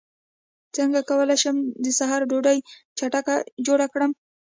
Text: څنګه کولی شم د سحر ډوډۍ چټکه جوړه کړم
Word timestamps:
څنګه 0.75 0.99
کولی 1.09 1.37
شم 1.43 1.55
د 1.83 1.85
سحر 1.99 2.21
ډوډۍ 2.31 2.57
چټکه 2.97 3.35
جوړه 3.65 3.85
کړم 3.93 4.11